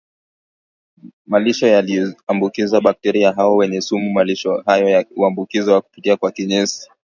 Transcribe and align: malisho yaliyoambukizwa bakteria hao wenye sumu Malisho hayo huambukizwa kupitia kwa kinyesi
malisho 1.25 1.67
yaliyoambukizwa 1.67 2.81
bakteria 2.81 3.31
hao 3.31 3.55
wenye 3.55 3.81
sumu 3.81 4.09
Malisho 4.13 4.63
hayo 4.65 5.05
huambukizwa 5.15 5.81
kupitia 5.81 6.17
kwa 6.17 6.31
kinyesi 6.31 6.89